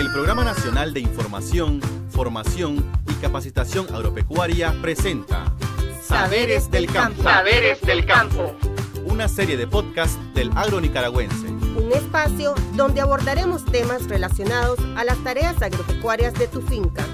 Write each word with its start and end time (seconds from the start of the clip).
El 0.00 0.10
Programa 0.10 0.44
Nacional 0.44 0.94
de 0.94 1.00
Información, 1.00 1.78
Formación 2.08 2.82
y 3.06 3.12
Capacitación 3.20 3.86
Agropecuaria 3.94 4.74
presenta 4.80 5.54
Saberes 6.02 6.70
del 6.70 6.86
Campo. 6.86 7.22
Saberes 7.22 7.82
del 7.82 8.06
Campo. 8.06 8.56
Una 9.04 9.28
serie 9.28 9.58
de 9.58 9.66
podcasts 9.66 10.18
del 10.32 10.52
agro 10.56 10.80
nicaragüense. 10.80 11.48
Un 11.48 11.92
espacio 11.92 12.54
donde 12.76 13.02
abordaremos 13.02 13.66
temas 13.66 14.08
relacionados 14.08 14.78
a 14.96 15.04
las 15.04 15.22
tareas 15.22 15.60
agropecuarias 15.60 16.32
de 16.32 16.48
tu 16.48 16.62
finca. 16.62 17.04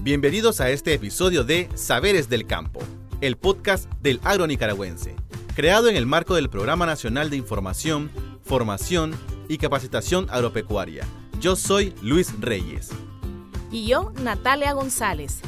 Bienvenidos 0.00 0.62
a 0.62 0.70
este 0.70 0.94
episodio 0.94 1.44
de 1.44 1.68
Saberes 1.74 2.30
del 2.30 2.46
Campo, 2.46 2.80
el 3.20 3.36
podcast 3.36 3.84
del 4.00 4.18
agro 4.24 4.46
nicaragüense, 4.46 5.14
creado 5.54 5.88
en 5.88 5.96
el 5.96 6.06
marco 6.06 6.34
del 6.34 6.48
Programa 6.48 6.86
Nacional 6.86 7.30
de 7.30 7.36
Información, 7.36 8.10
Formación 8.44 9.14
y 9.48 9.58
Capacitación 9.58 10.26
Agropecuaria. 10.30 11.06
Yo 11.40 11.56
soy 11.56 11.94
Luis 12.02 12.32
Reyes. 12.40 12.90
Y 13.70 13.86
yo, 13.86 14.12
Natalia 14.22 14.72
González. 14.72 15.40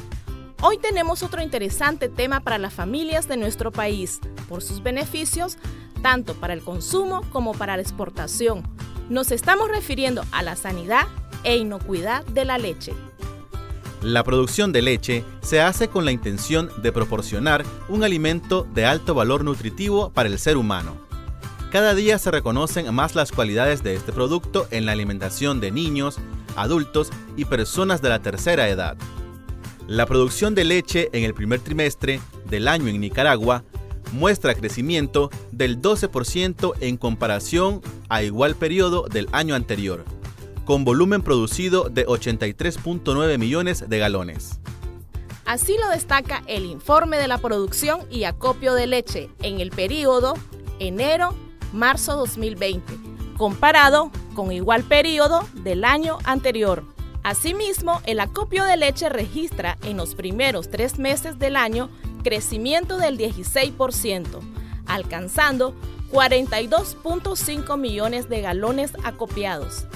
Hoy 0.62 0.78
tenemos 0.78 1.22
otro 1.22 1.42
interesante 1.42 2.08
tema 2.08 2.40
para 2.40 2.58
las 2.58 2.72
familias 2.72 3.28
de 3.28 3.36
nuestro 3.36 3.70
país, 3.70 4.20
por 4.48 4.62
sus 4.62 4.82
beneficios 4.82 5.58
tanto 6.04 6.34
para 6.34 6.52
el 6.52 6.62
consumo 6.62 7.22
como 7.32 7.52
para 7.52 7.76
la 7.76 7.82
exportación. 7.82 8.62
Nos 9.08 9.32
estamos 9.32 9.70
refiriendo 9.70 10.22
a 10.32 10.42
la 10.42 10.54
sanidad 10.54 11.06
e 11.44 11.56
inocuidad 11.56 12.26
de 12.26 12.44
la 12.44 12.58
leche. 12.58 12.92
La 14.04 14.22
producción 14.22 14.70
de 14.70 14.82
leche 14.82 15.24
se 15.40 15.62
hace 15.62 15.88
con 15.88 16.04
la 16.04 16.12
intención 16.12 16.68
de 16.82 16.92
proporcionar 16.92 17.64
un 17.88 18.04
alimento 18.04 18.68
de 18.74 18.84
alto 18.84 19.14
valor 19.14 19.44
nutritivo 19.44 20.10
para 20.10 20.28
el 20.28 20.38
ser 20.38 20.58
humano. 20.58 20.94
Cada 21.72 21.94
día 21.94 22.18
se 22.18 22.30
reconocen 22.30 22.94
más 22.94 23.14
las 23.14 23.32
cualidades 23.32 23.82
de 23.82 23.94
este 23.94 24.12
producto 24.12 24.68
en 24.70 24.84
la 24.84 24.92
alimentación 24.92 25.58
de 25.58 25.70
niños, 25.70 26.18
adultos 26.54 27.12
y 27.34 27.46
personas 27.46 28.02
de 28.02 28.10
la 28.10 28.20
tercera 28.20 28.68
edad. 28.68 28.98
La 29.86 30.04
producción 30.04 30.54
de 30.54 30.64
leche 30.64 31.08
en 31.14 31.24
el 31.24 31.32
primer 31.32 31.60
trimestre 31.60 32.20
del 32.44 32.68
año 32.68 32.88
en 32.88 33.00
Nicaragua 33.00 33.64
muestra 34.12 34.54
crecimiento 34.54 35.30
del 35.50 35.80
12% 35.80 36.74
en 36.80 36.98
comparación 36.98 37.80
a 38.10 38.22
igual 38.22 38.54
periodo 38.54 39.06
del 39.08 39.30
año 39.32 39.54
anterior 39.54 40.04
con 40.64 40.84
volumen 40.84 41.22
producido 41.22 41.88
de 41.88 42.06
83.9 42.06 43.38
millones 43.38 43.88
de 43.88 43.98
galones. 43.98 44.60
Así 45.44 45.76
lo 45.78 45.88
destaca 45.90 46.42
el 46.46 46.64
informe 46.64 47.18
de 47.18 47.28
la 47.28 47.38
producción 47.38 48.00
y 48.10 48.24
acopio 48.24 48.74
de 48.74 48.86
leche 48.86 49.28
en 49.42 49.60
el 49.60 49.70
periodo 49.70 50.34
enero-marzo 50.78 52.16
2020, 52.16 52.94
comparado 53.36 54.10
con 54.34 54.52
igual 54.52 54.84
periodo 54.84 55.46
del 55.54 55.84
año 55.84 56.18
anterior. 56.24 56.82
Asimismo, 57.22 58.00
el 58.06 58.20
acopio 58.20 58.64
de 58.64 58.76
leche 58.76 59.08
registra 59.08 59.78
en 59.82 59.96
los 59.96 60.14
primeros 60.14 60.70
tres 60.70 60.98
meses 60.98 61.38
del 61.38 61.56
año 61.56 61.88
crecimiento 62.22 62.96
del 62.96 63.18
16%, 63.18 64.26
alcanzando 64.86 65.74
42.5 66.10 67.78
millones 67.78 68.28
de 68.28 68.40
galones 68.40 68.92
acopiados. 69.04 69.86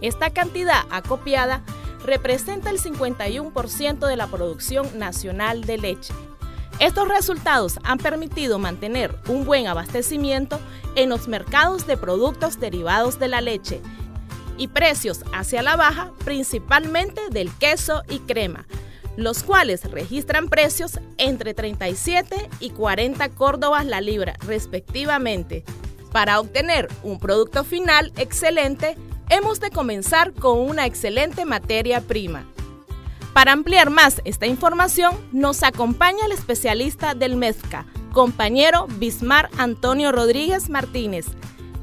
Esta 0.00 0.30
cantidad 0.30 0.82
acopiada 0.90 1.62
representa 2.04 2.70
el 2.70 2.80
51% 2.80 4.06
de 4.06 4.16
la 4.16 4.26
producción 4.26 4.98
nacional 4.98 5.64
de 5.64 5.78
leche. 5.78 6.14
Estos 6.78 7.08
resultados 7.08 7.78
han 7.84 7.98
permitido 7.98 8.58
mantener 8.58 9.14
un 9.28 9.46
buen 9.46 9.66
abastecimiento 9.66 10.60
en 10.94 11.08
los 11.08 11.26
mercados 11.26 11.86
de 11.86 11.96
productos 11.96 12.60
derivados 12.60 13.18
de 13.18 13.28
la 13.28 13.40
leche 13.40 13.80
y 14.58 14.68
precios 14.68 15.20
hacia 15.32 15.62
la 15.62 15.76
baja 15.76 16.12
principalmente 16.24 17.22
del 17.30 17.50
queso 17.52 18.02
y 18.08 18.18
crema, 18.20 18.66
los 19.16 19.42
cuales 19.42 19.90
registran 19.90 20.48
precios 20.48 21.00
entre 21.16 21.54
37 21.54 22.48
y 22.60 22.70
40 22.70 23.28
córdobas 23.30 23.86
la 23.86 24.02
libra 24.02 24.34
respectivamente. 24.46 25.64
Para 26.12 26.40
obtener 26.40 26.88
un 27.02 27.18
producto 27.18 27.64
final 27.64 28.12
excelente, 28.16 28.96
hemos 29.30 29.60
de 29.60 29.70
comenzar 29.70 30.32
con 30.32 30.58
una 30.58 30.86
excelente 30.86 31.44
materia 31.44 32.00
prima. 32.00 32.44
Para 33.32 33.52
ampliar 33.52 33.90
más 33.90 34.22
esta 34.24 34.46
información, 34.46 35.14
nos 35.32 35.62
acompaña 35.62 36.24
el 36.24 36.32
especialista 36.32 37.14
del 37.14 37.36
MEZCA, 37.36 37.86
compañero 38.12 38.86
Bismar 38.98 39.50
Antonio 39.58 40.10
Rodríguez 40.10 40.70
Martínez, 40.70 41.26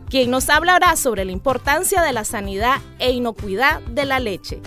quien 0.09 0.31
nos 0.31 0.49
hablará 0.49 0.95
sobre 0.95 1.25
la 1.25 1.31
importancia 1.31 2.01
de 2.01 2.13
la 2.13 2.23
sanidad 2.23 2.81
e 2.97 3.11
inocuidad 3.11 3.81
de 3.81 4.05
la 4.05 4.19
leche. 4.19 4.61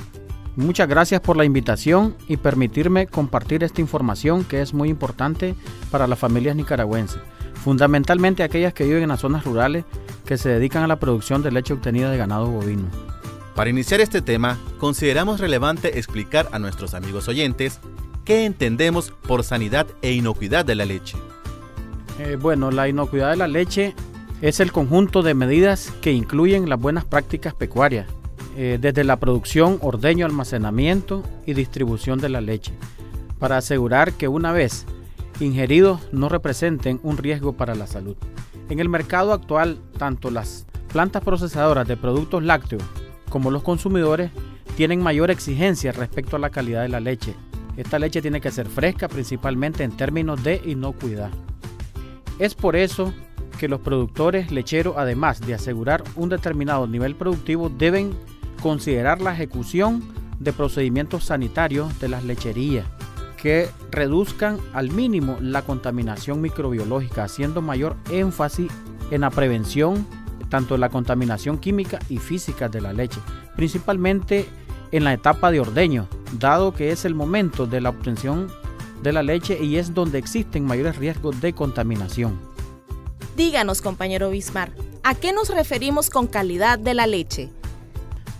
Muchas 0.57 0.89
gracias 0.89 1.21
por 1.21 1.37
la 1.37 1.45
invitación 1.45 2.17
y 2.29 2.39
permitirme 2.39 3.07
compartir 3.07 3.63
esta 3.63 3.81
información 3.81 4.43
que 4.45 4.63
es 4.63 4.73
muy 4.73 4.89
importante 4.89 5.55
para 5.91 6.07
las 6.07 6.19
familias 6.19 6.57
nicaragüenses, 6.57 7.21
fundamentalmente 7.67 8.45
aquellas 8.45 8.73
que 8.73 8.85
viven 8.85 9.03
en 9.03 9.09
las 9.09 9.19
zonas 9.19 9.45
rurales 9.45 9.85
que 10.25 10.39
se 10.39 10.51
dedican 10.51 10.85
a 10.85 10.87
la 10.87 11.01
producción 11.01 11.43
de 11.43 11.51
leche 11.51 11.75
obtenida 11.75 12.09
de 12.13 12.17
ganado 12.17 12.47
bovino. 12.47 12.85
Para 13.57 13.71
iniciar 13.71 14.01
este 14.01 14.23
tema, 14.23 14.57
consideramos 14.79 15.41
relevante 15.41 15.99
explicar 15.99 16.49
a 16.53 16.61
nuestros 16.61 16.95
amigos 16.95 17.27
oyentes 17.27 17.81
qué 18.25 18.45
entendemos 18.45 19.11
por 19.11 19.43
sanidad 19.43 19.89
e 20.01 20.13
inocuidad 20.13 20.65
de 20.65 20.77
la 20.77 20.85
leche. 20.85 21.17
Eh, 22.21 22.39
bueno, 22.41 22.71
la 22.71 22.89
inocuidad 22.89 23.31
de 23.31 23.37
la 23.37 23.49
leche 23.49 23.97
es 24.43 24.61
el 24.61 24.71
conjunto 24.71 25.23
de 25.23 25.35
medidas 25.35 25.93
que 26.01 26.13
incluyen 26.13 26.69
las 26.69 26.79
buenas 26.79 27.05
prácticas 27.05 27.53
pecuarias, 27.53 28.07
eh, 28.57 28.79
desde 28.81 29.03
la 29.03 29.17
producción, 29.17 29.81
ordeño, 29.83 30.25
almacenamiento 30.25 31.25
y 31.47 31.55
distribución 31.55 32.21
de 32.21 32.29
la 32.29 32.41
leche, 32.41 32.75
para 33.41 33.57
asegurar 33.57 34.13
que 34.13 34.29
una 34.29 34.53
vez 34.53 34.87
ingeridos 35.41 36.01
no 36.13 36.29
representen 36.29 37.01
un 37.03 37.19
riesgo 37.19 37.53
para 37.55 37.75
la 37.75 37.87
salud. 37.87 38.17
En 38.69 38.81
el 38.81 38.89
mercado 38.89 39.33
actual, 39.33 39.79
tanto 39.99 40.31
las 40.31 40.67
plantas 40.93 41.23
procesadoras 41.23 41.87
de 41.87 41.97
productos 41.97 42.43
lácteos 42.43 42.83
como 43.29 43.51
los 43.51 43.63
consumidores 43.63 44.31
tienen 44.77 45.03
mayor 45.03 45.31
exigencia 45.31 45.93
respecto 45.93 46.37
a 46.37 46.39
la 46.39 46.51
calidad 46.51 46.83
de 46.83 46.89
la 46.89 47.01
leche. 47.01 47.35
Esta 47.77 47.99
leche 47.99 48.23
tiene 48.23 48.41
que 48.41 48.51
ser 48.51 48.67
fresca 48.67 49.09
principalmente 49.09 49.85
en 49.85 49.97
términos 49.97 50.43
de 50.43 50.61
inocuidad. 50.65 51.31
Es 52.39 52.55
por 52.55 52.77
eso 52.77 53.13
que 53.59 53.69
los 53.69 53.81
productores 53.81 54.51
lecheros, 54.51 54.95
además 54.97 55.41
de 55.41 55.55
asegurar 55.55 56.03
un 56.15 56.29
determinado 56.29 56.87
nivel 56.87 57.15
productivo, 57.15 57.69
deben 57.69 58.13
considerar 58.63 59.21
la 59.21 59.33
ejecución 59.33 60.03
de 60.39 60.53
procedimientos 60.53 61.25
sanitarios 61.25 61.99
de 62.01 62.09
las 62.09 62.25
lecherías 62.25 62.87
que 63.47 63.69
reduzcan 63.93 64.59
al 64.73 64.91
mínimo 64.91 65.39
la 65.41 65.63
contaminación 65.63 66.41
microbiológica, 66.41 67.23
haciendo 67.23 67.63
mayor 67.63 67.95
énfasis 68.11 68.73
en 69.13 69.21
la 69.21 69.31
prevención 69.31 70.05
tanto 70.49 70.75
de 70.75 70.81
la 70.81 70.89
contaminación 70.89 71.57
química 71.59 72.01
y 72.09 72.19
física 72.19 72.69
de 72.69 72.81
la 72.81 72.93
leche, 72.93 73.21
principalmente 73.55 74.49
en 74.91 75.05
la 75.05 75.13
etapa 75.13 75.53
de 75.53 75.61
ordeño, 75.61 76.09
dado 76.41 76.75
que 76.75 76.91
es 76.91 77.05
el 77.05 77.15
momento 77.15 77.67
de 77.67 77.81
la 77.81 77.91
obtención 77.91 78.49
de 79.05 79.13
la 79.13 79.23
leche 79.23 79.63
y 79.63 79.77
es 79.77 79.95
donde 79.95 80.19
existen 80.19 80.65
mayores 80.65 80.97
riesgos 80.97 81.41
de 81.41 81.53
contaminación. 81.53 82.41
Díganos, 83.37 83.81
compañero 83.81 84.29
Bismar, 84.29 84.73
¿a 85.05 85.15
qué 85.15 85.33
nos 85.33 85.51
referimos 85.51 86.11
con 86.11 86.27
calidad 86.27 86.81
de 86.81 86.95
la 86.95 87.07
leche? 87.07 87.51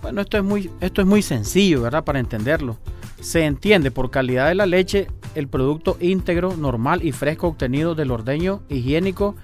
Bueno, 0.03 0.23
esto 0.23 0.37
es 0.37 0.43
muy, 0.43 0.69
esto 0.81 1.01
es 1.01 1.07
muy 1.07 1.23
sencillo, 1.23 1.83
¿verdad? 1.83 2.03
Para 2.03 2.19
entenderlo. 2.19 2.77
Se 3.21 3.45
entiende 3.45 3.91
por 3.91 4.11
calidad 4.11 4.49
de 4.49 4.55
la 4.55 4.67
leche 4.67 5.09
el 5.35 5.49
producto 5.49 5.97
íntegro, 6.01 6.57
normal 6.57 7.05
y 7.05 7.13
fresco 7.13 7.49
obtenido 7.49 7.95
del 7.95 8.11
ordeño 8.11 8.63
higiénico 8.69 9.35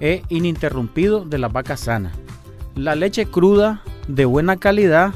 e 0.00 0.22
ininterrumpido 0.28 1.24
de 1.24 1.38
la 1.38 1.48
vaca 1.48 1.76
sana. 1.76 2.12
La 2.74 2.94
leche 2.94 3.26
cruda 3.26 3.82
de 4.08 4.24
buena 4.24 4.56
calidad 4.56 5.14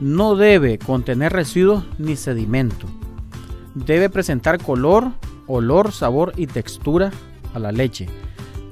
no 0.00 0.36
debe 0.36 0.78
contener 0.78 1.32
residuos 1.32 1.84
ni 1.98 2.16
sedimento. 2.16 2.86
Debe 3.74 4.10
presentar 4.10 4.62
color, 4.62 5.10
olor, 5.46 5.92
sabor 5.92 6.32
y 6.36 6.46
textura 6.46 7.10
a 7.54 7.58
la 7.58 7.72
leche. 7.72 8.06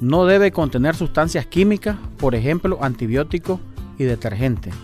No 0.00 0.26
debe 0.26 0.52
contener 0.52 0.96
sustancias 0.96 1.46
químicas, 1.46 1.96
por 2.19 2.34
ejemplo 2.34 2.78
antibióticos 2.82 3.61
y 3.99 4.05
detergentes 4.05 4.75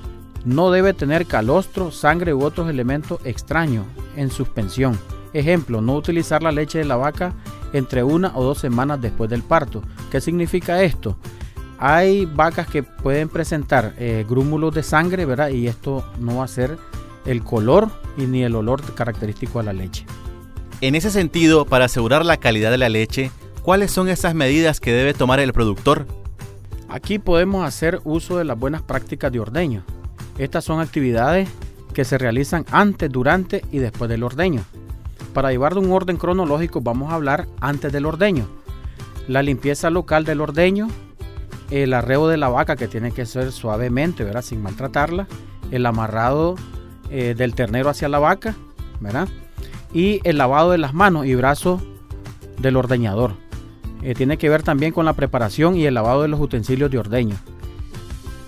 no 0.44 0.70
debe 0.70 0.94
tener 0.94 1.26
calostro, 1.26 1.90
sangre 1.90 2.34
u 2.34 2.42
otros 2.42 2.68
elementos 2.68 3.20
extraños 3.24 3.86
en 4.16 4.30
suspensión. 4.30 4.98
Ejemplo, 5.32 5.80
no 5.80 5.94
utilizar 5.94 6.42
la 6.42 6.52
leche 6.52 6.78
de 6.78 6.84
la 6.84 6.96
vaca 6.96 7.32
entre 7.72 8.02
una 8.02 8.32
o 8.34 8.42
dos 8.42 8.58
semanas 8.58 9.00
después 9.00 9.30
del 9.30 9.42
parto. 9.42 9.82
¿Qué 10.10 10.20
significa 10.20 10.82
esto? 10.82 11.16
Hay 11.78 12.26
vacas 12.26 12.66
que 12.66 12.82
pueden 12.82 13.28
presentar 13.28 13.94
eh, 13.98 14.26
grúmulos 14.28 14.74
de 14.74 14.82
sangre, 14.82 15.24
¿verdad? 15.24 15.50
Y 15.50 15.66
esto 15.66 16.04
no 16.18 16.38
va 16.38 16.44
a 16.44 16.48
ser 16.48 16.76
el 17.26 17.42
color 17.42 17.90
y 18.16 18.22
ni 18.22 18.42
el 18.42 18.56
olor 18.56 18.82
característico 18.94 19.60
a 19.60 19.62
la 19.62 19.72
leche. 19.72 20.04
En 20.80 20.94
ese 20.94 21.10
sentido, 21.10 21.66
para 21.66 21.86
asegurar 21.86 22.24
la 22.24 22.38
calidad 22.38 22.70
de 22.70 22.78
la 22.78 22.88
leche, 22.88 23.30
¿cuáles 23.62 23.90
son 23.90 24.08
esas 24.08 24.34
medidas 24.34 24.80
que 24.80 24.92
debe 24.92 25.14
tomar 25.14 25.38
el 25.40 25.52
productor? 25.52 26.06
Aquí 26.88 27.18
podemos 27.18 27.64
hacer 27.64 28.00
uso 28.04 28.36
de 28.38 28.44
las 28.44 28.58
buenas 28.58 28.82
prácticas 28.82 29.30
de 29.30 29.40
ordeño. 29.40 29.84
Estas 30.40 30.64
son 30.64 30.80
actividades 30.80 31.50
que 31.92 32.06
se 32.06 32.16
realizan 32.16 32.64
antes, 32.70 33.12
durante 33.12 33.62
y 33.70 33.76
después 33.76 34.08
del 34.08 34.22
ordeño. 34.22 34.62
Para 35.34 35.50
llevar 35.50 35.74
de 35.74 35.80
un 35.80 35.92
orden 35.92 36.16
cronológico 36.16 36.80
vamos 36.80 37.12
a 37.12 37.16
hablar 37.16 37.46
antes 37.60 37.92
del 37.92 38.06
ordeño. 38.06 38.46
La 39.28 39.42
limpieza 39.42 39.90
local 39.90 40.24
del 40.24 40.40
ordeño, 40.40 40.88
el 41.70 41.92
arreo 41.92 42.26
de 42.26 42.38
la 42.38 42.48
vaca 42.48 42.74
que 42.74 42.88
tiene 42.88 43.12
que 43.12 43.26
ser 43.26 43.52
suavemente, 43.52 44.24
¿verdad? 44.24 44.40
sin 44.40 44.62
maltratarla, 44.62 45.26
el 45.70 45.84
amarrado 45.84 46.54
eh, 47.10 47.34
del 47.36 47.54
ternero 47.54 47.90
hacia 47.90 48.08
la 48.08 48.18
vaca, 48.18 48.54
¿verdad? 48.98 49.28
y 49.92 50.20
el 50.24 50.38
lavado 50.38 50.70
de 50.70 50.78
las 50.78 50.94
manos 50.94 51.26
y 51.26 51.34
brazos 51.34 51.82
del 52.56 52.78
ordeñador. 52.78 53.34
Eh, 54.00 54.14
tiene 54.14 54.38
que 54.38 54.48
ver 54.48 54.62
también 54.62 54.92
con 54.92 55.04
la 55.04 55.12
preparación 55.12 55.76
y 55.76 55.84
el 55.84 55.92
lavado 55.92 56.22
de 56.22 56.28
los 56.28 56.40
utensilios 56.40 56.90
de 56.90 56.96
ordeño. 56.96 57.36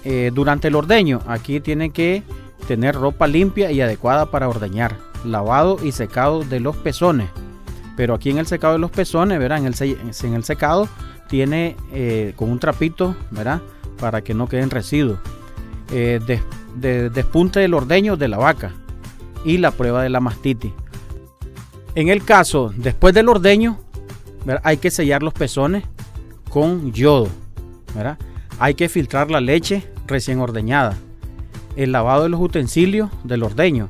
Eh, 0.05 0.31
durante 0.35 0.69
el 0.69 0.75
ordeño, 0.75 1.21
aquí 1.27 1.61
tiene 1.61 1.91
que 1.91 2.23
tener 2.67 2.95
ropa 2.95 3.27
limpia 3.27 3.71
y 3.71 3.81
adecuada 3.81 4.27
para 4.27 4.49
ordeñar, 4.49 4.97
lavado 5.25 5.79
y 5.83 5.93
secado 5.93 6.43
de 6.45 6.61
los 6.61 6.77
pezones. 6.77 7.29
Pero 7.97 8.15
aquí 8.15 8.31
en 8.31 8.39
el 8.39 8.47
secado 8.47 8.75
de 8.75 8.79
los 8.79 8.91
pezones, 8.91 9.39
verán, 9.39 9.67
en 9.67 10.35
el, 10.35 10.45
secado 10.45 10.89
tiene 11.29 11.77
eh, 11.93 12.33
con 12.37 12.51
un 12.51 12.59
trapito, 12.59 13.17
¿verdad? 13.31 13.61
Para 13.99 14.23
que 14.23 14.35
no 14.35 14.49
queden 14.49 14.71
residuos. 14.71 15.19
despunte 16.75 17.61
del 17.61 17.75
ordeño 17.75 18.17
de 18.17 18.29
la 18.29 18.39
vaca 18.39 18.73
y 19.45 19.59
la 19.59 19.71
prueba 19.71 20.03
de 20.03 20.09
la 20.09 20.21
mastitis. 20.21 20.73
En 21.95 22.09
el 22.09 22.25
caso, 22.25 22.73
después 22.77 23.15
del 23.15 23.29
ordeño, 23.29 23.79
hay 24.63 24.79
que 24.79 24.91
sellar 24.91 25.23
los 25.23 25.35
pezones 25.35 25.85
con 26.49 26.93
yodo. 26.93 27.29
Hay 28.63 28.75
que 28.75 28.89
filtrar 28.89 29.29
la 29.29 29.41
leche 29.41 29.83
recién 30.07 30.39
ordeñada. 30.39 30.97
El 31.75 31.91
lavado 31.91 32.23
de 32.23 32.29
los 32.29 32.41
utensilios 32.41 33.11
del 33.25 33.43
ordeño. 33.43 33.89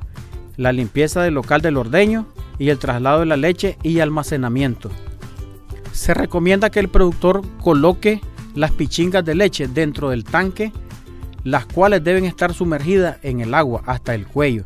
La 0.57 0.73
limpieza 0.73 1.21
del 1.21 1.35
local 1.35 1.61
del 1.61 1.77
ordeño 1.77 2.25
y 2.59 2.71
el 2.71 2.79
traslado 2.79 3.21
de 3.21 3.27
la 3.27 3.37
leche 3.37 3.77
y 3.83 4.01
almacenamiento. 4.01 4.91
Se 5.93 6.15
recomienda 6.15 6.71
que 6.71 6.81
el 6.81 6.89
productor 6.89 7.43
coloque 7.61 8.23
las 8.55 8.71
pichingas 8.71 9.23
de 9.27 9.35
leche 9.35 9.69
dentro 9.69 10.09
del 10.09 10.25
tanque, 10.25 10.73
las 11.45 11.67
cuales 11.67 12.03
deben 12.03 12.25
estar 12.25 12.55
sumergidas 12.55 13.19
en 13.21 13.41
el 13.41 13.53
agua 13.53 13.83
hasta 13.85 14.15
el 14.15 14.27
cuello, 14.27 14.65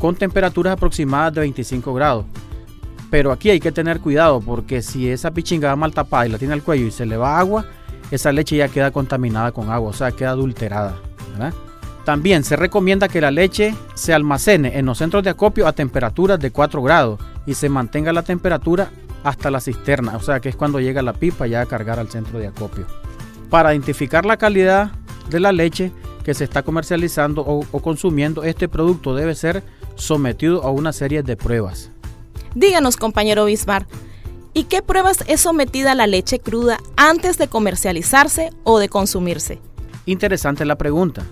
con 0.00 0.16
temperaturas 0.16 0.72
aproximadas 0.72 1.34
de 1.34 1.42
25 1.42 1.94
grados. 1.94 2.24
Pero 3.08 3.30
aquí 3.30 3.50
hay 3.50 3.60
que 3.60 3.70
tener 3.70 4.00
cuidado 4.00 4.40
porque 4.40 4.82
si 4.82 5.08
esa 5.08 5.30
pichinga 5.30 5.68
va 5.68 5.76
mal 5.76 5.94
tapada 5.94 6.26
y 6.26 6.30
la 6.30 6.38
tiene 6.38 6.54
al 6.54 6.64
cuello 6.64 6.86
y 6.86 6.90
se 6.90 7.06
le 7.06 7.16
va 7.16 7.38
agua, 7.38 7.66
esa 8.12 8.30
leche 8.30 8.56
ya 8.56 8.68
queda 8.68 8.90
contaminada 8.90 9.52
con 9.52 9.70
agua, 9.70 9.90
o 9.90 9.92
sea, 9.92 10.12
queda 10.12 10.30
adulterada. 10.30 10.96
También 12.04 12.44
se 12.44 12.56
recomienda 12.56 13.08
que 13.08 13.20
la 13.20 13.30
leche 13.30 13.74
se 13.94 14.12
almacene 14.12 14.78
en 14.78 14.86
los 14.86 14.98
centros 14.98 15.22
de 15.24 15.30
acopio 15.30 15.66
a 15.66 15.72
temperaturas 15.72 16.38
de 16.38 16.50
4 16.50 16.82
grados 16.82 17.20
y 17.46 17.54
se 17.54 17.68
mantenga 17.68 18.12
la 18.12 18.22
temperatura 18.22 18.90
hasta 19.24 19.50
la 19.50 19.60
cisterna, 19.60 20.16
o 20.16 20.20
sea 20.20 20.40
que 20.40 20.48
es 20.48 20.56
cuando 20.56 20.80
llega 20.80 21.00
la 21.00 21.12
pipa 21.12 21.46
ya 21.46 21.60
a 21.60 21.66
cargar 21.66 21.98
al 21.98 22.08
centro 22.08 22.38
de 22.38 22.48
acopio. 22.48 22.86
Para 23.50 23.72
identificar 23.72 24.26
la 24.26 24.36
calidad 24.36 24.90
de 25.30 25.40
la 25.40 25.52
leche 25.52 25.92
que 26.24 26.34
se 26.34 26.44
está 26.44 26.62
comercializando 26.62 27.42
o, 27.42 27.80
consumiendo, 27.80 28.44
este 28.44 28.68
producto 28.68 29.14
debe 29.14 29.34
ser 29.34 29.62
sometido 29.94 30.62
a 30.64 30.70
una 30.70 30.92
serie 30.92 31.22
de 31.22 31.36
pruebas. 31.36 31.90
Díganos, 32.54 32.96
compañero 32.96 33.44
Bismar, 33.46 33.86
¿y 34.54 34.64
qué 34.64 34.82
pruebas 34.82 35.24
es 35.26 35.40
sometida 35.42 35.94
la 35.94 36.06
leche 36.06 36.38
cruda 36.38 36.78
antes 36.96 37.38
de 37.38 37.48
comercializarse 37.48 38.50
o 38.64 38.78
de 38.78 38.88
consumirse? 38.88 39.60
Interesante 40.06 40.64
la 40.64 40.76
pregunta. 40.76 41.22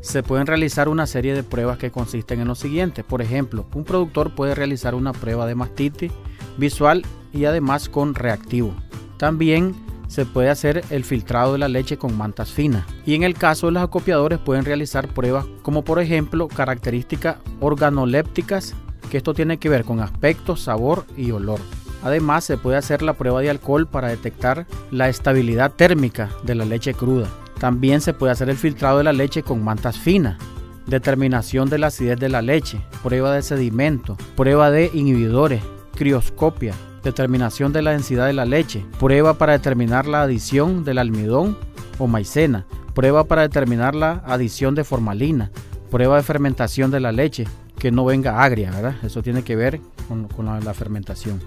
Se 0.00 0.22
pueden 0.22 0.46
realizar 0.46 0.88
una 0.88 1.06
serie 1.06 1.34
de 1.34 1.42
pruebas 1.42 1.78
que 1.78 1.90
consisten 1.90 2.40
en 2.40 2.48
lo 2.48 2.54
siguiente. 2.54 3.02
Por 3.02 3.20
ejemplo, 3.20 3.66
un 3.74 3.84
productor 3.84 4.34
puede 4.34 4.54
realizar 4.54 4.94
una 4.94 5.12
prueba 5.12 5.46
de 5.46 5.54
mastitis 5.54 6.12
visual 6.56 7.04
y 7.32 7.46
además 7.46 7.88
con 7.88 8.14
reactivo. 8.14 8.74
También 9.18 9.74
se 10.06 10.24
puede 10.24 10.48
hacer 10.48 10.84
el 10.90 11.04
filtrado 11.04 11.52
de 11.52 11.58
la 11.58 11.68
leche 11.68 11.98
con 11.98 12.16
mantas 12.16 12.50
finas. 12.50 12.86
Y 13.04 13.14
en 13.14 13.24
el 13.24 13.34
caso 13.34 13.66
de 13.66 13.72
los 13.72 13.82
acopiadores 13.82 14.38
pueden 14.38 14.64
realizar 14.64 15.08
pruebas 15.08 15.46
como 15.62 15.84
por 15.84 16.00
ejemplo 16.00 16.48
características 16.48 17.36
organolépticas 17.60 18.74
que 19.10 19.18
esto 19.18 19.34
tiene 19.34 19.58
que 19.58 19.68
ver 19.68 19.84
con 19.84 20.00
aspecto, 20.00 20.56
sabor 20.56 21.06
y 21.16 21.30
olor. 21.30 21.60
Además, 22.02 22.44
se 22.44 22.56
puede 22.56 22.76
hacer 22.76 23.02
la 23.02 23.14
prueba 23.14 23.40
de 23.40 23.50
alcohol 23.50 23.86
para 23.86 24.08
detectar 24.08 24.66
la 24.90 25.08
estabilidad 25.08 25.72
térmica 25.72 26.30
de 26.44 26.54
la 26.54 26.64
leche 26.64 26.94
cruda. 26.94 27.28
También 27.58 28.00
se 28.00 28.14
puede 28.14 28.32
hacer 28.32 28.48
el 28.50 28.56
filtrado 28.56 28.98
de 28.98 29.04
la 29.04 29.12
leche 29.12 29.42
con 29.42 29.64
mantas 29.64 29.98
finas, 29.98 30.38
determinación 30.86 31.68
de 31.68 31.78
la 31.78 31.88
acidez 31.88 32.18
de 32.18 32.28
la 32.28 32.42
leche, 32.42 32.80
prueba 33.02 33.32
de 33.32 33.42
sedimento, 33.42 34.16
prueba 34.36 34.70
de 34.70 34.90
inhibidores, 34.94 35.62
crioscopia, 35.94 36.74
determinación 37.02 37.72
de 37.72 37.82
la 37.82 37.92
densidad 37.92 38.26
de 38.26 38.32
la 38.32 38.44
leche, 38.44 38.84
prueba 38.98 39.34
para 39.34 39.52
determinar 39.52 40.06
la 40.06 40.22
adición 40.22 40.84
del 40.84 40.98
almidón 40.98 41.58
o 41.98 42.06
maicena, 42.06 42.66
prueba 42.94 43.24
para 43.24 43.42
determinar 43.42 43.94
la 43.94 44.22
adición 44.26 44.74
de 44.74 44.84
formalina, 44.84 45.50
prueba 45.90 46.16
de 46.16 46.22
fermentación 46.22 46.90
de 46.90 47.00
la 47.00 47.12
leche, 47.12 47.44
que 47.78 47.90
no 47.90 48.04
venga 48.04 48.42
agria, 48.42 48.70
¿verdad? 48.70 48.96
Eso 49.02 49.22
tiene 49.22 49.42
que 49.42 49.56
ver 49.56 49.80
con, 50.08 50.46
la, 50.46 50.74
fermentación. 50.74 51.40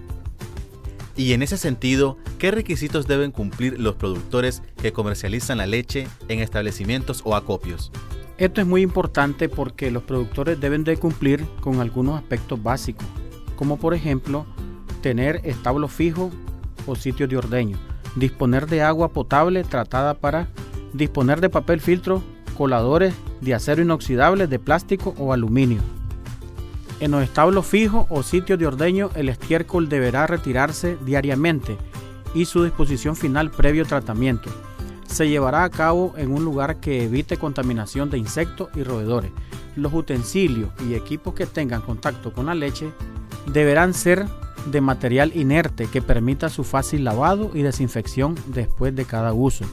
Y 1.16 1.34
en 1.34 1.44
ese 1.44 1.58
sentido, 1.58 2.18
¿qué 2.40 2.52
requisitos 2.52 3.08
deben 3.08 3.32
cumplir 3.32 3.80
los 3.80 3.96
productores 3.96 4.64
que 4.82 4.94
comercializan 4.94 5.58
la 5.58 5.66
leche 5.66 6.08
en 6.30 6.40
establecimientos 6.40 7.22
o 7.26 7.36
acopios? 7.36 7.92
Esto 8.38 8.62
es 8.62 8.68
muy 8.68 8.82
importante 8.82 9.50
porque 9.50 9.92
los 9.92 10.04
productores 10.04 10.60
deben 10.60 10.84
de 10.84 10.98
cumplir 10.98 11.46
con 11.60 11.80
algunos 11.80 12.18
aspectos 12.18 12.62
básicos, 12.62 13.06
como 13.56 13.78
por 13.78 13.94
ejemplo 13.94 14.46
tener 15.02 15.42
establo 15.44 15.88
fijo 15.88 16.32
o 16.88 16.96
sitio 16.96 17.28
de 17.28 17.38
ordeño, 17.38 17.78
disponer 18.16 18.68
de 18.68 18.82
agua 18.82 19.10
potable 19.10 19.64
tratada 19.64 20.16
para 20.16 20.48
disponer 20.94 21.42
de 21.42 21.50
papel 21.50 21.82
filtro, 21.82 22.24
coladores 22.58 23.14
de 23.42 23.54
acero 23.54 23.82
inoxidable, 23.82 24.48
de 24.48 24.60
plástico 24.60 25.14
o 25.18 25.34
aluminio, 25.34 25.82
en 27.02 27.10
los 27.10 27.24
establos 27.24 27.66
fijos 27.66 28.06
o 28.10 28.22
sitios 28.22 28.60
de 28.60 28.68
ordeño, 28.68 29.10
el 29.16 29.28
estiércol 29.28 29.90
deberá 29.90 30.28
retirarse 30.28 30.98
diariamente 31.04 31.76
y 32.36 32.46
su 32.46 32.64
disposición 32.64 33.16
final 33.16 33.50
previo 33.50 33.86
tratamiento. 33.86 34.52
Se 35.08 35.28
llevará 35.28 35.64
a 35.64 35.72
cabo 35.72 36.14
en 36.16 36.32
un 36.32 36.46
lugar 36.46 36.80
que 36.80 37.04
evite 37.04 37.38
contaminación 37.38 38.12
de 38.12 38.20
insectos 38.20 38.70
y 38.76 38.84
roedores. 38.84 39.32
Los 39.76 39.92
utensilios 39.94 40.70
y 40.88 40.94
equipos 40.94 41.34
que 41.34 41.48
tengan 41.48 41.82
contacto 41.82 42.34
con 42.34 42.46
la 42.46 42.54
leche 42.54 42.92
deberán 43.48 43.96
ser 43.96 44.28
de 44.68 44.80
material 44.80 45.36
inerte 45.36 45.88
que 45.88 46.04
permita 46.04 46.50
su 46.50 46.64
fácil 46.64 47.04
lavado 47.04 47.50
y 47.56 47.64
desinfección 47.64 48.36
después 48.46 48.96
de 48.96 49.06
cada 49.06 49.34
uso. 49.34 49.66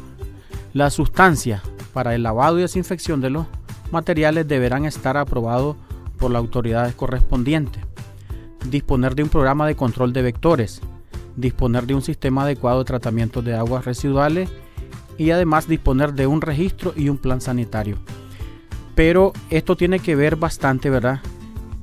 Las 0.72 0.94
sustancias 0.94 1.60
para 1.92 2.14
el 2.14 2.22
lavado 2.22 2.58
y 2.58 2.62
desinfección 2.62 3.20
de 3.20 3.28
los 3.28 3.46
materiales 3.90 4.48
deberán 4.48 4.86
estar 4.86 5.18
aprobados 5.18 5.76
por 6.18 6.30
las 6.30 6.40
autoridades 6.40 6.94
correspondientes, 6.94 7.82
disponer 8.68 9.14
de 9.14 9.22
un 9.22 9.28
programa 9.28 9.66
de 9.66 9.76
control 9.76 10.12
de 10.12 10.22
vectores, 10.22 10.82
disponer 11.38 11.86
de 11.86 11.94
un 11.94 12.02
sistema 12.02 12.42
adecuado 12.42 12.80
de 12.80 12.84
tratamiento 12.84 13.40
de 13.42 13.54
aguas 13.54 13.84
residuales. 13.84 14.50
Y 15.16 15.32
además 15.32 15.66
disponer 15.66 16.14
de 16.14 16.28
un 16.28 16.40
registro 16.40 16.92
y 16.96 17.08
un 17.08 17.18
plan 17.18 17.40
sanitario. 17.40 17.98
Pero 18.94 19.32
esto 19.50 19.76
tiene 19.76 19.98
que 19.98 20.14
ver 20.14 20.36
bastante, 20.36 20.90
¿verdad? 20.90 21.20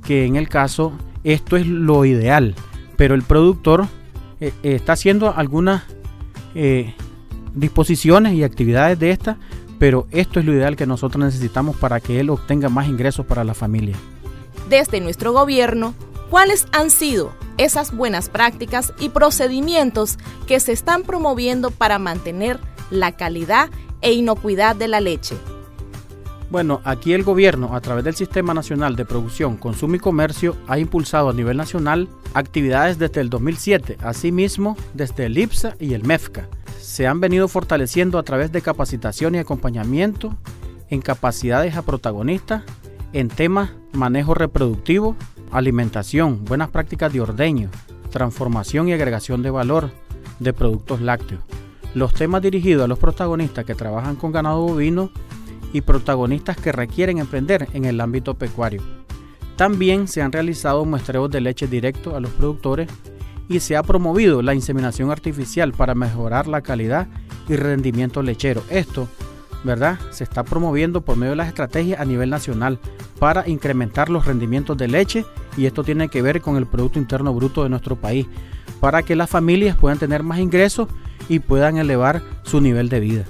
Que 0.06 0.26
en 0.26 0.38
el 0.38 0.48
caso 0.48 0.94
esto 1.26 1.58
es 1.58 1.68
lo 1.68 2.06
ideal, 2.06 2.56
pero 2.96 3.14
el 3.14 3.24
productor 3.24 3.88
eh, 4.40 4.54
eh, 4.64 4.76
está 4.76 4.94
haciendo 4.94 5.36
algunas 5.36 5.84
eh, 6.54 6.94
disposiciones 7.54 8.36
y 8.36 8.44
actividades 8.44 9.00
de 9.00 9.12
esta, 9.12 9.38
pero 9.80 10.08
esto 10.12 10.40
es 10.40 10.46
lo 10.46 10.54
ideal 10.54 10.78
que 10.78 10.86
nosotros 10.86 11.22
necesitamos 11.22 11.76
para 11.76 12.00
que 12.00 12.22
él 12.22 12.30
obtenga 12.30 12.70
más 12.70 12.88
ingresos 12.88 13.26
para 13.26 13.44
la 13.44 13.54
familia 13.54 13.98
desde 14.70 15.02
nuestro 15.02 15.34
gobierno 15.34 15.94
cuáles 16.30 16.68
han 16.72 16.90
sido 16.90 17.34
esas 17.58 17.96
buenas 17.96 18.30
prácticas 18.30 18.94
y 19.00 19.10
procedimientos 19.10 20.18
que 20.48 20.60
se 20.60 20.72
están 20.72 21.04
promoviendo 21.04 21.72
para 21.72 22.00
mantener 22.00 22.60
la 22.90 23.14
calidad 23.14 23.70
e 24.02 24.14
inocuidad 24.14 24.76
de 24.76 24.88
la 24.88 25.00
leche. 25.00 25.36
Bueno, 26.52 26.82
aquí 26.84 27.14
el 27.14 27.24
gobierno, 27.24 27.76
a 27.76 27.82
través 27.82 28.04
del 28.04 28.16
Sistema 28.16 28.54
Nacional 28.54 28.96
de 28.96 29.06
Producción, 29.06 29.58
Consumo 29.58 29.96
y 29.96 30.00
Comercio, 30.00 30.56
ha 30.68 30.78
impulsado 30.78 31.30
a 31.30 31.34
nivel 31.34 31.58
nacional 31.58 32.08
actividades 32.34 33.00
desde 33.00 33.22
el 33.22 33.30
2007, 33.30 33.98
asimismo 34.02 34.78
desde 34.94 35.26
el 35.26 35.38
IPSA 35.38 35.76
y 35.80 35.96
el 35.96 36.04
MEFCA. 36.04 36.48
Se 36.80 37.08
han 37.08 37.20
venido 37.20 37.48
fortaleciendo 37.48 38.20
a 38.20 38.24
través 38.24 38.52
de 38.52 38.62
capacitación 38.62 39.36
y 39.36 39.40
acompañamiento 39.40 40.38
en 40.90 41.02
capacidades 41.02 41.76
a 41.76 41.82
protagonistas 41.82 42.64
en 43.16 43.30
temas 43.30 43.72
manejo 43.94 44.34
reproductivo, 44.34 45.16
alimentación, 45.50 46.44
buenas 46.44 46.70
prácticas 46.70 47.14
de 47.14 47.22
ordeño, 47.22 47.70
transformación 48.12 48.90
y 48.90 48.94
agregación 48.94 49.42
de 49.42 49.52
valor 49.52 49.90
de 50.40 50.52
productos 50.52 51.00
lácteos. 51.00 51.40
los 51.94 52.14
temas 52.14 52.42
dirigidos 52.42 52.84
a 52.84 52.88
los 52.90 53.00
protagonistas 53.00 53.64
que 53.64 53.74
trabajan 53.74 54.18
con 54.18 54.34
ganado 54.34 54.60
bovino 54.60 55.12
y 55.72 55.80
protagonistas 55.80 56.58
que 56.58 56.74
requieren 56.74 57.20
emprender 57.20 57.70
en 57.72 57.86
el 57.86 58.02
ámbito 58.02 58.34
pecuario. 58.34 58.82
También 59.56 60.10
se 60.10 60.22
han 60.22 60.34
realizado 60.34 60.84
muestreos 60.84 61.32
de 61.32 61.40
leche 61.40 61.68
directo 61.68 62.18
a 62.18 62.20
los 62.20 62.32
productores 62.32 62.90
y 63.48 63.62
se 63.62 63.78
ha 63.78 63.84
promovido 63.84 64.42
la 64.42 64.56
inseminación 64.56 65.10
artificial 65.10 65.72
para 65.72 65.96
mejorar 65.96 66.48
la 66.48 66.60
calidad 66.60 67.08
y 67.48 67.56
rendimiento 67.56 68.22
lechero. 68.22 68.62
Esto, 68.70 69.08
¿verdad? 69.66 70.00
Se 70.12 70.24
está 70.24 70.44
promoviendo 70.44 71.02
por 71.02 71.18
medio 71.18 71.32
de 71.32 71.38
las 71.38 71.48
estrategias 71.48 72.00
a 72.00 72.06
nivel 72.06 72.30
nacional 72.30 72.80
para 73.20 73.48
incrementar 73.50 74.10
los 74.10 74.26
rendimientos 74.26 74.78
de 74.78 74.88
leche 74.88 75.26
y 75.58 75.66
esto 75.66 75.84
tiene 75.84 76.08
que 76.08 76.22
ver 76.22 76.42
con 76.42 76.56
el 76.56 76.68
Producto 76.68 77.00
Interno 77.00 77.34
Bruto 77.34 77.64
de 77.64 77.70
nuestro 77.70 77.96
país, 77.96 78.28
para 78.80 79.04
que 79.04 79.16
las 79.16 79.30
familias 79.30 79.76
puedan 79.76 79.98
tener 79.98 80.22
más 80.22 80.40
ingresos 80.40 80.88
y 81.28 81.40
puedan 81.40 81.78
elevar 81.78 82.22
su 82.44 82.62
nivel 82.62 82.90
de 82.90 83.00
vida. 83.00 83.24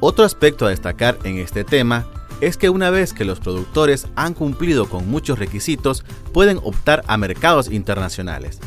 Otro 0.00 0.24
aspecto 0.24 0.66
a 0.66 0.70
destacar 0.70 1.18
en 1.24 1.38
este 1.38 1.62
tema 1.64 2.06
es 2.40 2.56
que 2.56 2.70
una 2.70 2.90
vez 2.90 3.12
que 3.12 3.26
los 3.26 3.38
productores 3.38 4.06
han 4.16 4.34
cumplido 4.34 4.88
con 4.88 5.08
muchos 5.08 5.38
requisitos, 5.38 6.04
pueden 6.32 6.58
optar 6.62 7.04
a 7.06 7.18
mercados 7.18 7.70
internacionales. 7.70 8.58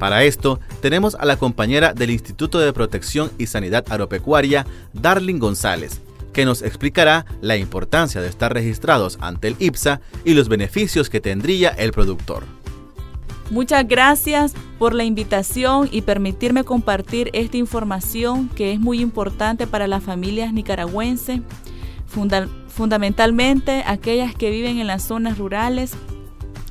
Para 0.00 0.24
esto, 0.24 0.58
tenemos 0.80 1.14
a 1.14 1.24
la 1.24 1.36
compañera 1.36 1.94
del 1.94 2.10
Instituto 2.10 2.58
de 2.58 2.72
Protección 2.72 3.30
y 3.38 3.46
Sanidad 3.46 3.84
Agropecuaria, 3.88 4.66
Darling 4.92 5.38
González, 5.38 6.00
que 6.32 6.44
nos 6.44 6.62
explicará 6.62 7.26
la 7.40 7.56
importancia 7.56 8.20
de 8.20 8.28
estar 8.28 8.52
registrados 8.52 9.18
ante 9.20 9.48
el 9.48 9.56
IPSA 9.58 10.00
y 10.24 10.34
los 10.34 10.48
beneficios 10.48 11.10
que 11.10 11.20
tendría 11.20 11.70
el 11.70 11.92
productor. 11.92 12.44
Muchas 13.50 13.86
gracias 13.86 14.54
por 14.78 14.94
la 14.94 15.04
invitación 15.04 15.88
y 15.92 16.00
permitirme 16.00 16.64
compartir 16.64 17.28
esta 17.34 17.58
información 17.58 18.48
que 18.48 18.72
es 18.72 18.80
muy 18.80 19.00
importante 19.00 19.66
para 19.66 19.86
las 19.86 20.02
familias 20.02 20.54
nicaragüenses, 20.54 21.40
fundamentalmente 22.68 23.84
aquellas 23.86 24.34
que 24.34 24.50
viven 24.50 24.78
en 24.78 24.86
las 24.86 25.02
zonas 25.02 25.36
rurales 25.36 25.92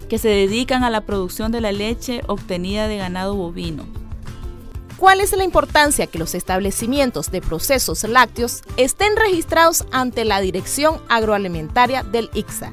que 0.10 0.18
se 0.18 0.30
dedican 0.30 0.84
a 0.84 0.90
la 0.90 1.02
producción 1.02 1.52
de 1.52 1.62
la 1.62 1.72
leche 1.72 2.22
obtenida 2.28 2.88
de 2.88 2.98
ganado 2.98 3.36
bovino. 3.36 4.01
¿Cuál 5.02 5.20
es 5.20 5.36
la 5.36 5.44
importancia 5.44 6.06
que 6.06 6.20
los 6.20 6.36
establecimientos 6.36 7.32
de 7.32 7.42
procesos 7.42 8.04
lácteos 8.04 8.62
estén 8.78 9.16
registrados 9.16 9.84
ante 9.92 10.26
la 10.26 10.40
Dirección 10.42 11.02
Agroalimentaria 11.10 12.04
del 12.04 12.30
ICSA? 12.36 12.72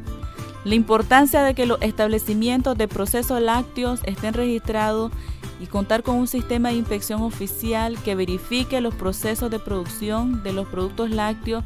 La 0.62 0.74
importancia 0.74 1.42
de 1.42 1.54
que 1.54 1.64
los 1.64 1.80
establecimientos 1.80 2.76
de 2.76 2.86
procesos 2.86 3.40
lácteos 3.40 4.00
estén 4.04 4.34
registrados 4.34 5.10
y 5.58 5.68
contar 5.68 6.02
con 6.02 6.16
un 6.16 6.28
sistema 6.28 6.68
de 6.68 6.74
inspección 6.74 7.22
oficial 7.22 7.96
que 8.02 8.14
verifique 8.14 8.82
los 8.82 8.94
procesos 8.94 9.50
de 9.50 9.58
producción 9.58 10.42
de 10.42 10.52
los 10.52 10.68
productos 10.68 11.08
lácteos 11.08 11.64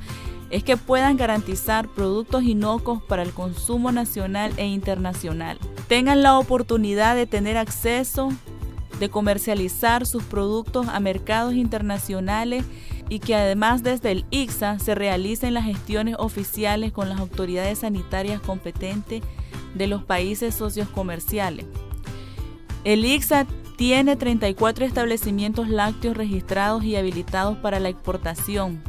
es 0.50 0.62
que 0.62 0.76
puedan 0.76 1.16
garantizar 1.16 1.88
productos 1.88 2.44
inocuos 2.44 3.02
para 3.02 3.24
el 3.24 3.32
consumo 3.32 3.90
nacional 3.90 4.52
e 4.56 4.66
internacional. 4.66 5.58
Tengan 5.88 6.22
la 6.22 6.38
oportunidad 6.38 7.16
de 7.16 7.26
tener 7.26 7.56
acceso 7.56 8.28
de 8.98 9.08
comercializar 9.08 10.06
sus 10.06 10.22
productos 10.22 10.88
a 10.88 11.00
mercados 11.00 11.54
internacionales 11.54 12.64
y 13.08 13.18
que 13.18 13.34
además 13.34 13.82
desde 13.82 14.12
el 14.12 14.24
ICSA 14.30 14.78
se 14.78 14.94
realicen 14.94 15.54
las 15.54 15.64
gestiones 15.64 16.16
oficiales 16.18 16.92
con 16.92 17.08
las 17.08 17.20
autoridades 17.20 17.80
sanitarias 17.80 18.40
competentes 18.40 19.22
de 19.74 19.86
los 19.86 20.04
países 20.04 20.54
socios 20.54 20.88
comerciales. 20.88 21.66
El 22.84 23.04
ICSA 23.04 23.46
tiene 23.76 24.16
34 24.16 24.84
establecimientos 24.84 25.68
lácteos 25.68 26.16
registrados 26.16 26.84
y 26.84 26.96
habilitados 26.96 27.56
para 27.58 27.80
la 27.80 27.88
exportación. 27.88 28.82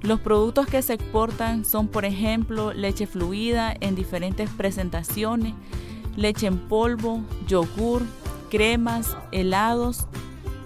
Los 0.00 0.20
productos 0.20 0.66
que 0.66 0.82
se 0.82 0.94
exportan 0.94 1.64
son, 1.64 1.88
por 1.88 2.04
ejemplo, 2.04 2.72
leche 2.72 3.06
fluida 3.06 3.74
en 3.80 3.94
diferentes 3.94 4.50
presentaciones, 4.50 5.54
leche 6.16 6.46
en 6.46 6.58
polvo, 6.58 7.22
yogur, 7.46 8.02
cremas, 8.52 9.16
helados, 9.30 10.06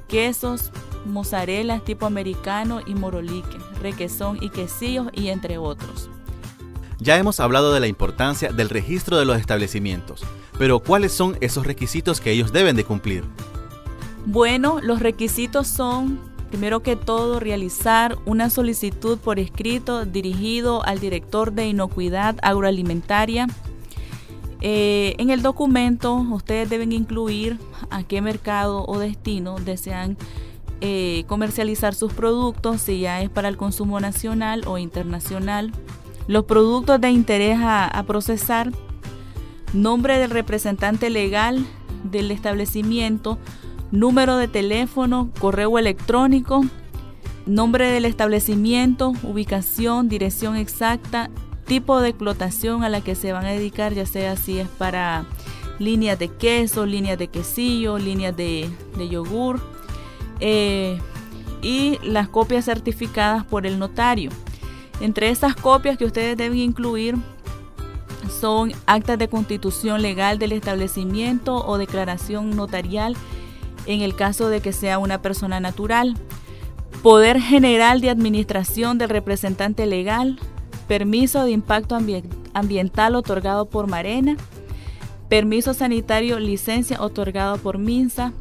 quesos, 0.09 0.73
mozzarella 1.05 1.79
tipo 1.79 2.05
americano 2.05 2.81
y 2.85 2.97
morolique, 2.97 3.59
requesón 3.81 4.39
y 4.41 4.51
quesillos 4.51 5.07
y 5.13 5.29
entre 5.29 5.57
otros. 5.57 6.11
Ya 6.99 7.17
hemos 7.17 7.39
hablado 7.39 7.73
de 7.73 7.79
la 7.79 7.87
importancia 7.87 8.51
del 8.51 8.71
registro 8.71 9.19
de 9.19 9.25
los 9.25 9.39
establecimientos, 9.39 10.25
pero 10.59 10.81
¿cuáles 10.81 11.13
son 11.13 11.39
esos 11.41 11.65
requisitos 11.65 12.21
que 12.21 12.33
ellos 12.33 12.53
deben 12.53 12.75
de 12.75 12.83
cumplir? 12.83 13.23
Bueno, 14.25 14.81
los 14.83 14.99
requisitos 14.99 15.69
son, 15.69 16.19
primero 16.51 16.81
que 16.81 16.97
todo, 16.97 17.39
realizar 17.39 18.19
una 18.27 18.51
solicitud 18.51 19.17
por 19.19 19.39
escrito 19.39 20.05
dirigido 20.05 20.85
al 20.85 20.99
director 20.99 21.53
de 21.53 21.69
inocuidad 21.69 22.35
agroalimentaria 22.43 23.47
eh, 24.69 25.15
en 25.19 25.31
el 25.31 25.43
documento 25.43 26.17
ustedes 26.17 26.69
deben 26.69 26.91
incluir 26.91 27.57
a 27.89 28.03
qué 28.03 28.21
mercado 28.21 28.85
o 28.89 28.99
destino 28.99 29.55
desean 29.61 30.17
eh, 30.81 31.23
comercializar 31.29 31.95
sus 31.95 32.13
productos, 32.13 32.81
si 32.81 32.99
ya 32.99 33.23
es 33.23 33.31
para 33.31 33.47
el 33.47 33.57
consumo 33.57 34.01
nacional 34.01 34.65
o 34.67 34.77
internacional, 34.77 35.71
los 36.27 36.47
productos 36.47 37.01
de 37.01 37.11
interés 37.11 37.61
a 37.63 38.03
procesar, 38.09 38.73
nombre 39.73 40.19
del 40.19 40.31
representante 40.31 41.11
legal 41.11 41.65
del 42.03 42.33
establecimiento, 42.33 43.39
número 43.93 44.37
de 44.37 44.49
teléfono, 44.49 45.31
correo 45.39 45.79
electrónico, 45.79 46.65
nombre 47.47 47.93
del 47.93 48.05
establecimiento, 48.05 49.13
ubicación, 49.23 50.09
dirección 50.09 50.57
exacta, 50.57 51.31
tipo 51.67 52.01
de 52.01 52.09
explotación 52.09 52.85
a 52.85 52.89
la 52.89 53.01
que 53.01 53.15
se 53.15 53.33
van 53.33 53.45
a 53.45 53.51
dedicar, 53.51 53.93
ya 53.93 54.07
sea 54.07 54.37
si 54.37 54.59
es 54.59 54.69
para 54.69 55.25
líneas 55.79 56.19
de 56.19 56.29
queso, 56.29 56.87
líneas 56.87 57.19
de 57.19 57.29
quesillo, 57.29 57.99
líneas 57.99 58.37
de, 58.37 58.71
yogur 59.11 59.61
eh, 60.41 60.99
y 61.63 61.99
las 62.03 62.29
copias 62.29 62.65
certificadas 62.65 63.45
por 63.45 63.67
el 63.67 63.79
notario. 63.79 64.31
Entre 65.01 65.29
esas 65.29 65.55
copias 65.55 65.99
que 65.99 66.07
ustedes 66.07 66.37
deben 66.37 66.59
incluir 66.59 67.17
son 68.41 68.73
actas 68.87 69.19
de 69.19 69.29
constitución 69.29 70.03
legal 70.03 70.39
del 70.39 70.53
establecimiento 70.53 71.67
o 71.67 71.79
declaración 71.79 72.57
notarial 72.57 73.17
en 73.87 74.01
el 74.01 74.17
caso 74.17 74.49
de 74.49 74.61
que 74.61 74.73
sea 74.73 74.99
una 74.99 75.23
persona 75.23 75.61
natural, 75.61 76.17
poder 77.03 77.41
general 77.41 78.01
de 78.01 78.11
administración 78.11 78.99
del 78.99 79.11
representante 79.11 79.87
legal, 79.87 80.41
permiso 80.89 81.45
de 81.45 81.53
impacto 81.53 81.99
ambiental 82.55 83.15
otorgado 83.15 83.67
por 83.67 83.87
Marena, 83.87 84.37
permiso 85.29 85.75
sanitario 85.75 86.39
licencia 86.39 87.03
otorgado 87.03 87.59
por 87.59 87.79
MINSA, 87.79 88.33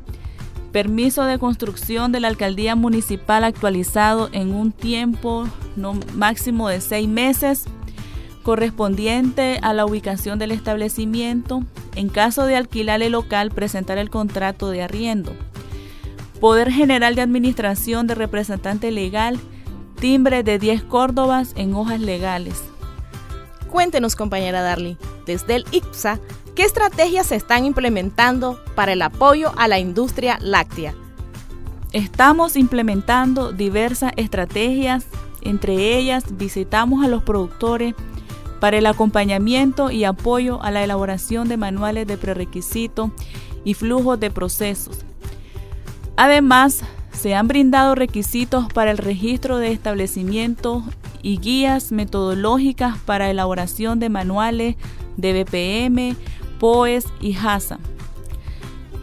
permiso 0.72 1.24
de 1.24 1.40
construcción 1.40 2.12
de 2.12 2.20
la 2.20 2.28
alcaldía 2.28 2.76
municipal 2.76 3.44
actualizado 3.44 4.30
en 4.34 4.54
un 4.54 4.72
tiempo 4.72 5.48
no 5.76 5.94
máximo 6.14 6.68
de 6.70 6.82
seis 6.82 7.08
meses 7.08 7.66
correspondiente 8.44 9.58
a 9.64 9.74
la 9.74 9.86
ubicación 9.86 10.38
del 10.38 10.52
establecimiento. 10.52 11.64
En 11.96 12.10
caso 12.10 12.46
de 12.46 12.56
alquilar 12.56 13.02
el 13.02 13.14
local, 13.14 13.50
presentar 13.50 13.98
el 13.98 14.12
contrato 14.12 14.70
de 14.70 14.84
arriendo. 14.84 15.34
Poder 16.40 16.72
General 16.72 17.16
de 17.16 17.22
Administración 17.22 18.06
de 18.06 18.14
representante 18.14 18.92
legal 18.92 19.40
timbre 19.96 20.44
de 20.44 20.60
10 20.60 20.84
córdobas 20.84 21.54
en 21.56 21.74
hojas 21.74 22.00
legales. 22.00 22.64
Cuéntenos, 23.72 24.16
compañera 24.16 24.62
Darly, 24.62 24.98
desde 25.26 25.56
el 25.56 25.66
IPSA, 25.72 26.20
¿qué 26.56 26.64
estrategias 26.64 27.28
se 27.28 27.36
están 27.36 27.66
implementando 27.66 28.64
para 28.76 28.94
el 28.94 29.02
apoyo 29.02 29.52
a 29.58 29.68
la 29.68 29.80
industria 29.80 30.38
láctea? 30.42 30.94
Estamos 31.92 32.56
implementando 32.56 33.52
diversas 33.52 34.12
estrategias, 34.18 35.06
entre 35.42 35.98
ellas 35.98 36.24
visitamos 36.38 37.04
a 37.04 37.08
los 37.08 37.24
productores 37.24 37.96
para 38.60 38.78
el 38.78 38.86
acompañamiento 38.86 39.92
y 39.92 40.04
apoyo 40.04 40.62
a 40.62 40.72
la 40.72 40.84
elaboración 40.84 41.48
de 41.48 41.58
manuales 41.58 42.08
de 42.08 42.18
prerequisito 42.18 43.12
y 43.64 43.74
flujos 43.74 44.20
de 44.20 44.32
procesos. 44.32 45.06
Además, 46.18 46.82
se 47.16 47.34
han 47.34 47.48
brindado 47.48 47.96
requisitos 47.96 48.72
para 48.72 48.92
el 48.92 48.98
registro 48.98 49.58
de 49.58 49.72
establecimientos 49.72 50.84
y 51.22 51.38
guías 51.38 51.92
metodológicas 51.92 52.98
para 53.00 53.30
elaboración 53.30 54.00
de 54.00 54.10
manuales 54.10 54.76
de 55.18 55.44
BPM, 55.44 56.16
POES 56.60 57.06
y 57.22 57.36
HASA. 57.36 57.80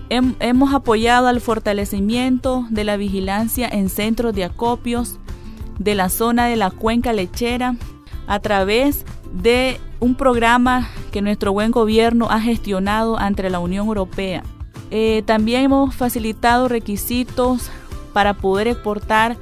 Hemos 0.09 0.75
apoyado 0.75 1.26
al 1.26 1.40
fortalecimiento 1.40 2.66
de 2.69 2.85
la 2.85 2.99
vigilancia 2.99 3.66
en 3.66 3.88
centros 3.88 4.35
de 4.35 4.45
acopios 4.45 5.19
de 5.78 5.95
la 5.95 6.11
zona 6.11 6.47
de 6.47 6.57
la 6.57 6.71
cuenca 6.71 7.14
lechera 7.14 7.76
a 8.26 8.38
través 8.40 9.07
de 9.33 9.81
un 10.00 10.14
programa 10.14 10.90
que 11.12 11.23
nuestro 11.23 11.52
buen 11.52 11.71
gobierno 11.71 12.28
ha 12.31 12.40
gestionado 12.40 13.19
ante 13.19 13.49
la 13.49 13.59
Unión 13.59 13.87
Europea. 13.87 14.42
Eh, 14.90 15.23
también 15.25 15.62
hemos 15.62 15.95
facilitado 15.95 16.69
requisitos 16.69 17.71
para 18.12 18.35
poder 18.35 18.69
exportar 18.69 19.37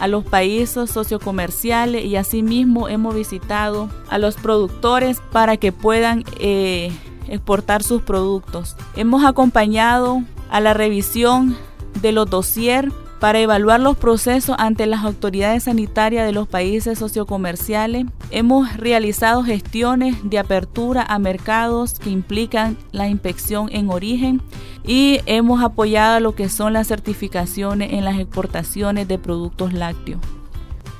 a 0.00 0.08
los 0.08 0.24
países 0.24 0.90
sociocomerciales 0.90 2.04
y 2.04 2.16
asimismo 2.16 2.88
hemos 2.88 3.14
visitado 3.14 3.88
a 4.08 4.18
los 4.18 4.36
productores 4.36 5.20
para 5.32 5.56
que 5.56 5.72
puedan 5.72 6.24
eh, 6.38 6.92
exportar 7.28 7.82
sus 7.82 8.02
productos. 8.02 8.76
Hemos 8.94 9.24
acompañado 9.24 10.22
a 10.50 10.60
la 10.60 10.74
revisión 10.74 11.56
de 12.02 12.12
los 12.12 12.28
dossiers 12.28 12.92
para 13.20 13.40
evaluar 13.40 13.80
los 13.80 13.96
procesos 13.96 14.56
ante 14.58 14.86
las 14.86 15.04
autoridades 15.04 15.64
sanitarias 15.64 16.26
de 16.26 16.32
los 16.32 16.48
países 16.48 16.98
sociocomerciales. 16.98 18.06
Hemos 18.30 18.76
realizado 18.76 19.42
gestiones 19.42 20.16
de 20.22 20.38
apertura 20.38 21.02
a 21.02 21.18
mercados 21.18 21.98
que 21.98 22.10
implican 22.10 22.76
la 22.92 23.08
inspección 23.08 23.68
en 23.72 23.90
origen 23.90 24.42
y 24.84 25.20
hemos 25.26 25.62
apoyado 25.62 26.20
lo 26.20 26.34
que 26.34 26.48
son 26.48 26.72
las 26.72 26.88
certificaciones 26.88 27.92
en 27.92 28.04
las 28.04 28.18
exportaciones 28.18 29.08
de 29.08 29.18
productos 29.18 29.72
lácteos. 29.72 30.20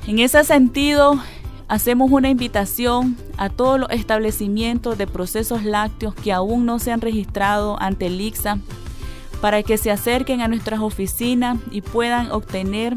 En 0.07 0.19
ese 0.19 0.43
sentido, 0.45 1.21
hacemos 1.69 2.11
una 2.11 2.31
invitación 2.31 3.17
a 3.37 3.49
todos 3.49 3.79
los 3.79 3.91
establecimientos 3.91 4.97
de 4.99 5.07
procesos 5.07 5.65
lácteos 5.65 6.15
que 6.15 6.33
aún 6.33 6.65
no 6.65 6.79
se 6.79 6.93
han 6.93 7.01
registrado 7.01 7.77
ante 7.81 8.07
el 8.07 8.21
ICSA 8.21 8.59
para 9.47 9.63
que 9.63 9.79
se 9.79 9.93
acerquen 9.93 10.41
a 10.41 10.49
nuestras 10.49 10.81
oficinas 10.81 11.57
y 11.71 11.81
puedan 11.81 12.33
obtener 12.33 12.97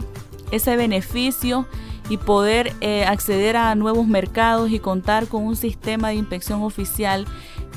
ese 0.49 0.75
beneficio 0.77 1.67
y 2.09 2.17
poder 2.17 2.73
eh, 2.81 3.05
acceder 3.05 3.55
a 3.55 3.75
nuevos 3.75 4.07
mercados 4.07 4.71
y 4.71 4.79
contar 4.79 5.27
con 5.27 5.43
un 5.43 5.55
sistema 5.55 6.07
de 6.07 6.15
inspección 6.15 6.63
oficial 6.63 7.27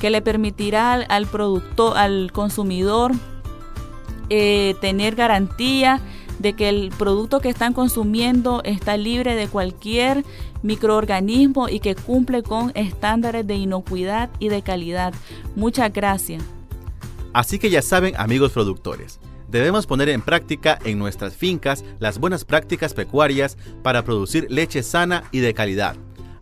que 0.01 0.09
le 0.09 0.23
permitirá 0.23 0.93
al, 0.93 1.27
productor, 1.27 1.95
al 1.95 2.31
consumidor 2.31 3.11
eh, 4.31 4.73
tener 4.81 5.13
garantía 5.13 6.01
de 6.39 6.53
que 6.53 6.67
el 6.67 6.89
producto 6.97 7.41
que 7.41 7.49
están 7.49 7.73
consumiendo 7.73 8.63
está 8.63 8.97
libre 8.97 9.35
de 9.35 9.47
cualquier 9.49 10.25
microorganismo 10.63 11.69
y 11.69 11.79
que 11.79 11.93
cumple 11.93 12.41
con 12.41 12.71
estándares 12.73 13.45
de 13.45 13.53
inocuidad 13.53 14.31
y 14.39 14.49
de 14.49 14.63
calidad. 14.63 15.13
Muchas 15.55 15.93
gracias. 15.93 16.41
Así 17.33 17.57
que 17.57 17.69
ya 17.71 17.81
saben, 17.81 18.13
amigos 18.17 18.51
productores, 18.51 19.19
debemos 19.49 19.87
poner 19.87 20.09
en 20.09 20.21
práctica 20.21 20.77
en 20.85 20.99
nuestras 20.99 21.35
fincas 21.35 21.83
las 21.99 22.19
buenas 22.19 22.45
prácticas 22.45 22.93
pecuarias 22.93 23.57
para 23.81 24.03
producir 24.03 24.47
leche 24.49 24.83
sana 24.83 25.23
y 25.31 25.39
de 25.39 25.53
calidad. 25.53 25.95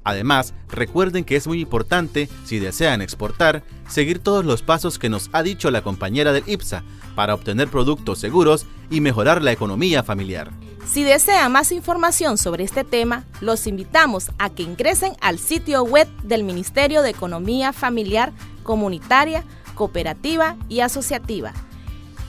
Además, 0.04 0.54
recuerden 0.68 1.24
que 1.24 1.36
es 1.36 1.48
muy 1.48 1.62
importante, 1.62 2.28
si 2.44 2.60
desean 2.60 3.02
exportar, 3.02 3.64
seguir 3.88 4.20
todos 4.20 4.44
los 4.44 4.64
pasos 4.64 4.98
que 4.98 5.10
nos 5.10 5.30
ha 5.32 5.44
dicho 5.44 5.70
la 5.72 5.84
compañera 5.84 6.34
del 6.34 6.44
IPSA 6.48 6.84
para 7.16 7.36
obtener 7.36 7.68
productos 7.68 8.20
seguros 8.20 8.66
y 8.90 9.00
mejorar 9.00 9.44
la 9.44 9.52
economía 9.52 10.04
familiar. 10.04 10.52
Si 10.88 11.04
desean 11.04 11.52
más 11.52 11.72
información 11.72 12.38
sobre 12.38 12.64
este 12.64 12.84
tema, 12.84 13.26
los 13.40 13.68
invitamos 13.68 14.32
a 14.40 14.50
que 14.50 14.64
ingresen 14.64 15.14
al 15.22 15.38
sitio 15.38 15.84
web 15.84 16.08
del 16.24 16.44
Ministerio 16.44 17.04
de 17.04 17.12
Economía 17.12 17.72
Familiar 17.72 18.34
Comunitaria 18.64 19.46
cooperativa 19.82 20.56
y 20.70 20.82
asociativa 20.82 21.54